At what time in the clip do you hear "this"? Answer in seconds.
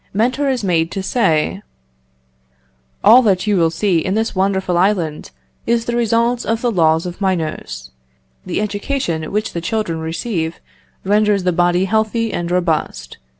4.15-4.33